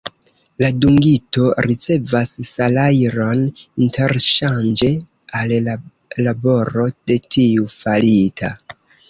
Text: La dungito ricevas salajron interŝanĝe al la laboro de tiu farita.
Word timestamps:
La 0.61 0.67
dungito 0.83 1.49
ricevas 1.65 2.31
salajron 2.51 3.43
interŝanĝe 3.83 4.89
al 5.43 5.55
la 5.69 5.77
laboro 6.31 6.89
de 7.13 7.21
tiu 7.39 7.71
farita. 7.77 8.53